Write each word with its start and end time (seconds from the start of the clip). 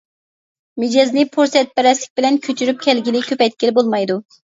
مىجەزنى 0.83 1.25
پۇرسەتپەرەسلىك 1.35 2.13
بىلەن 2.19 2.39
كۆچۈرۈپ 2.47 2.81
كەلگىلى، 2.87 3.21
كۆپەيتكىلى 3.29 3.75
بولمايدۇ. 3.81 4.19